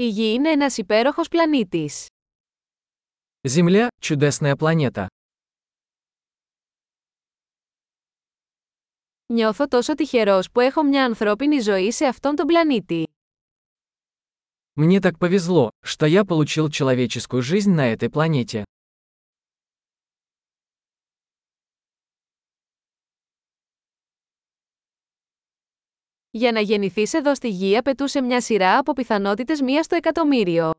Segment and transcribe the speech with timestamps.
[0.00, 2.06] Η Γη είναι ένας υπέροχος πλανήτης.
[3.48, 5.06] Земля – чудесная планета.
[9.26, 13.06] Νιώθω τόσο τυχερός που έχω μια ανθρώπινη ζωή σε αυτόν τον πλανήτη.
[14.72, 18.62] Мне так повезло, что я получил человеческую жизнь на этой планете.
[26.37, 30.71] Για να γεννηθείς εδώ στη Γη απαιτούσε μια σειρά από πιθανότητες μία στο εκατομμύριο.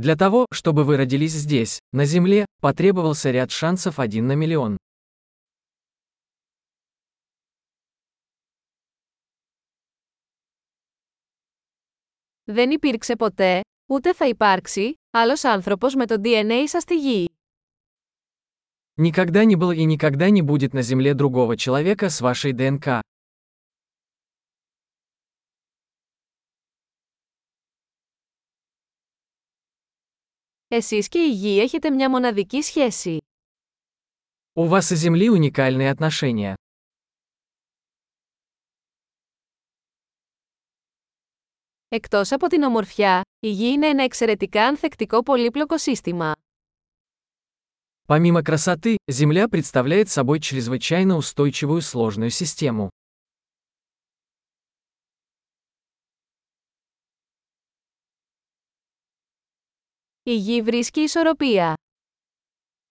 [0.00, 4.74] Для того, чтобы вы родились здесь, на Земле, потребовался ряд шансов один на миллион.
[12.44, 17.28] Δεν υπήρξε ποτέ, ούτε θα υπάρξει, άλλος άνθρωπος με το DNA σας στη Γη.
[18.98, 23.00] Никогда не было и никогда не будет на Земле другого человека с вашей ДНК.
[30.70, 33.18] Εσείς και η Γη έχετε μια μοναδική σχέση.
[34.58, 36.54] У вас и Земли уникальные отношения.
[41.88, 46.32] Εκτός από την ομορφιά, η Γη είναι ένα εξαιρετικά ανθεκτικό πολύπλοκο σύστημα.
[48.06, 52.88] Помимо красоты, Земля представляет собой чрезвычайно устойчивую сложную систему.
[60.22, 61.74] Η Γη βρίσκει ισορροπία.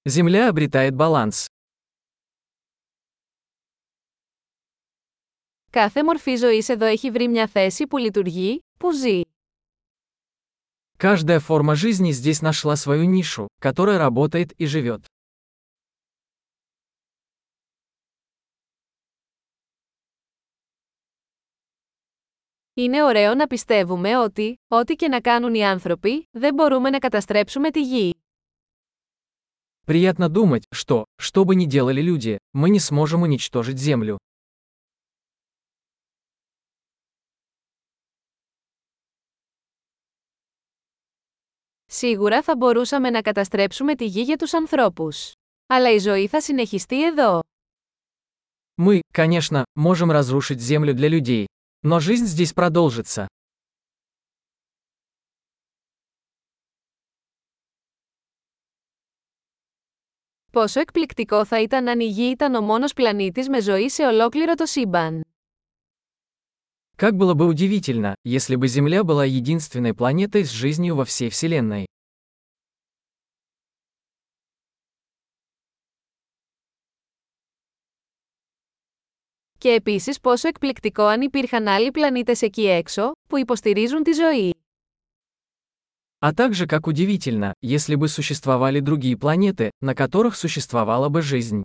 [0.09, 1.45] Земля обретает баланс.
[5.71, 9.21] Κάθε μορφή ζωής εδώ έχει βρει μια θέση που λειτουργεί, που ζει.
[10.97, 15.05] Каждая форма жизни здесь нашла свою нишу, которая работает и живет.
[22.73, 27.71] Είναι ωραίο να πιστεύουμε ότι, ό,τι και να κάνουν οι άνθρωποι, δεν μπορούμε να καταστρέψουμε
[27.71, 28.13] τη Γη.
[29.85, 34.15] Приятно думать, что, что бы ни делали люди, мы не сможем уничтожить Землю.
[41.85, 45.31] Σίγουρα θα μπορούσαμε να καταστρέψουμε τη Γη για τους ανθρώπους.
[45.67, 47.39] Αλλά η ζωή θα συνεχιστεί εδώ.
[48.81, 51.45] Мы, конечно, можем разрушить Землю для людей.
[51.81, 53.27] Но жизнь здесь продолжится.
[60.51, 64.55] Πόσο εκπληκτικό θα ήταν αν η Γη ήταν ο μόνος πλανήτης με ζωή σε ολόκληρο
[64.55, 65.23] το σύμπαν.
[66.97, 71.85] Как было бы удивительно, если бы Земля была единственной планетой с жизнью во всей Вселенной.
[79.59, 84.53] Και επίσης πόσο εκπληκτικό αν υπήρχαν άλλοι πλανήτες εκεί έξω, που υποστηρίζουν τη ζωή.
[86.19, 91.61] А также как удивительно, если бы существовали другие планеты, на которых существовала бы жизнь.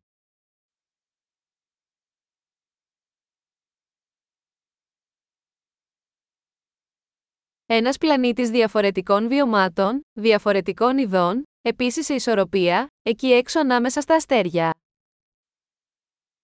[7.67, 14.75] Ένας πλανήτης διαφορετικών βιωμάτων, διαφορετικών ειδών, επίσης σε ισορροπία, εκεί έξω ανάμεσα στα αστέρια.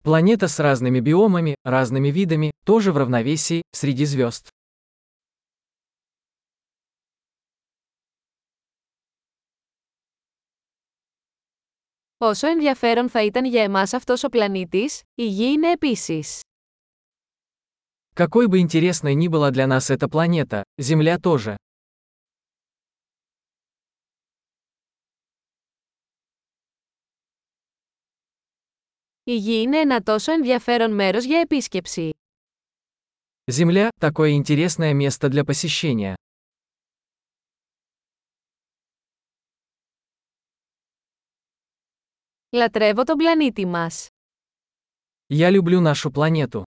[0.03, 4.49] Планета с разными биомами, разными видами, тоже в равновесии, среди звезд.
[12.17, 16.41] Όσο ενδιαφέρον θα ήταν για εμάς αυτός ο πλανήτης, η Γη είναι επίσης.
[18.15, 21.55] Какой бы интересной ни была для нас эта планета, Земля тоже.
[29.23, 32.09] Η Γη είναι ένα τόσο ενδιαφέρον μέρος για επίσκεψη.
[33.51, 36.13] Земля – такое интересное место для посещения.
[42.49, 44.07] Λατρεύω τον πλανήτη μας.
[45.27, 46.61] Я люблю нашу планету.